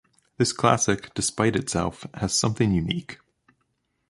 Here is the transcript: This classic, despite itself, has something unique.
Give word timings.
This 0.37 0.51
classic, 0.51 1.13
despite 1.13 1.55
itself, 1.55 2.07
has 2.15 2.33
something 2.33 2.71
unique. 2.71 3.19